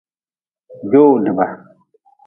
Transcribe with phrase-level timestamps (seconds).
[0.91, 1.45] Jowdba.